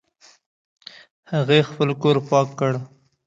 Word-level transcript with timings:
هغې 1.31 1.59
خپل 1.69 1.89
کور 2.01 2.17
پاک 2.29 2.47
کړ 2.59 2.73